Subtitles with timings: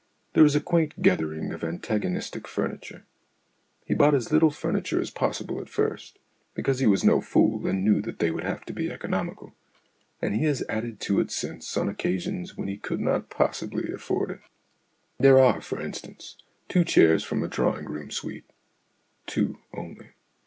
[0.33, 3.05] There is a quaint gathering of antagonistic furniture.
[3.85, 6.17] He bought as little furniture as possible at first
[6.55, 9.53] because he was no fool and knew that they would have to be economical
[10.19, 13.07] and he has added to it since on occasions when he THE AUTOBIOGRAPHY OF AN
[13.07, 13.47] IDEA 45 could not
[13.85, 14.39] possibly afford it.
[15.19, 16.37] There are, for instance,
[16.67, 18.49] two chairs from a drawing room suite
[19.27, 20.13] two only.